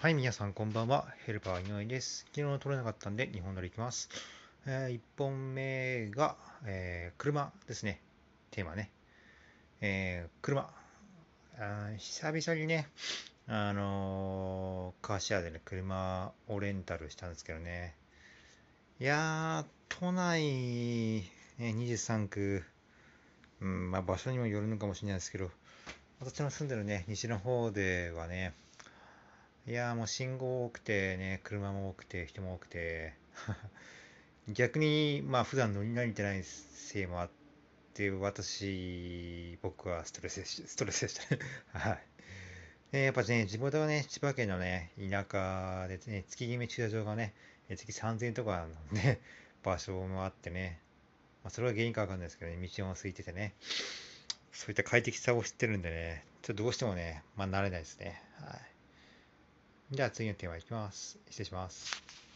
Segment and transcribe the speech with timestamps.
[0.00, 1.08] はい、皆さんこんばんは。
[1.26, 2.24] ヘルパー井上です。
[2.34, 4.08] 昨日撮れなかったんで2本撮りいきます。
[4.66, 8.00] えー、1本目が、えー、車ですね。
[8.50, 8.90] テーマね。
[9.82, 10.70] えー、車。
[11.58, 12.88] あ久々にね、
[13.46, 17.94] あの、カーシェアでね、車をレンタルしたんですけどね。
[19.00, 21.24] いやー、都内、ね、
[21.58, 22.64] 23区、
[23.60, 25.50] うん、まあ場所にもよるのかもしれないですけど、
[26.20, 28.54] 私の住んでるね、西の方ではね、
[29.66, 33.14] いやもう信号多くてね、車も多くて、人も多くて、
[34.48, 37.30] 逆に、まあ普段乗り慣れてないせいもあっ
[37.92, 41.42] て、私、僕はストレスでした、ストレスでしたね。
[41.72, 42.02] はい。
[42.92, 47.34] で、やっぱね、地元はね、千葉県のね、田舎でね、月決め駐車場がね、
[47.68, 49.20] 月3000円とかのね、
[49.62, 50.80] 場所もあってね、
[51.44, 53.54] まあ、それは原因かわかんないですけどね、道も空いててね、
[54.52, 58.22] そういった快適さを知ってるんでね、ちょっとどうしてもね、まあ慣れないですね。
[58.40, 58.79] はい。
[59.92, 61.18] じゃあ次のテーマいきます。
[61.28, 62.29] 失礼します。